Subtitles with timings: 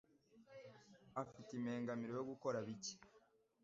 [1.21, 2.95] afite impengamiro yo gukora bike.